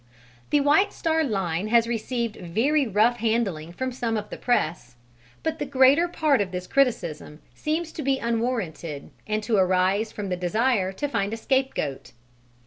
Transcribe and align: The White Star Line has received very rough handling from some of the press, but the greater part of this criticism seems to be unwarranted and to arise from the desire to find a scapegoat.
The 0.49 0.61
White 0.61 0.91
Star 0.93 1.23
Line 1.23 1.67
has 1.67 1.85
received 1.87 2.35
very 2.37 2.87
rough 2.87 3.17
handling 3.17 3.71
from 3.71 3.91
some 3.91 4.17
of 4.17 4.31
the 4.31 4.35
press, 4.37 4.95
but 5.43 5.59
the 5.59 5.65
greater 5.67 6.07
part 6.07 6.41
of 6.41 6.51
this 6.51 6.65
criticism 6.65 7.39
seems 7.53 7.91
to 7.91 8.01
be 8.01 8.17
unwarranted 8.17 9.11
and 9.27 9.43
to 9.43 9.57
arise 9.57 10.11
from 10.11 10.29
the 10.29 10.35
desire 10.37 10.91
to 10.91 11.07
find 11.07 11.33
a 11.35 11.37
scapegoat. 11.37 12.13